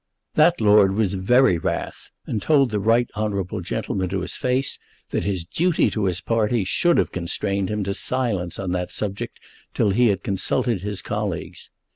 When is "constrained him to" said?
7.11-7.93